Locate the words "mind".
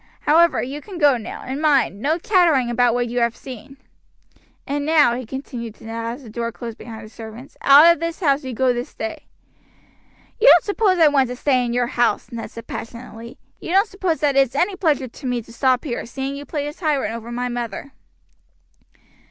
1.61-1.99